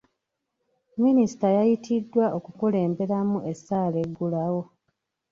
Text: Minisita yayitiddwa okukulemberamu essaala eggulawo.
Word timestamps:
Minisita 1.03 1.47
yayitiddwa 1.57 2.25
okukulemberamu 2.37 3.37
essaala 3.51 3.97
eggulawo. 4.05 4.61